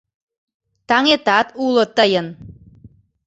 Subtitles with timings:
[0.87, 2.27] Таҥетат уло тыйын.